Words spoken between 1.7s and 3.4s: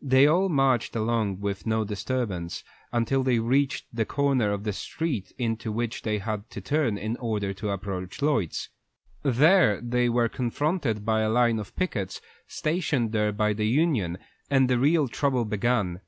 disturbance until they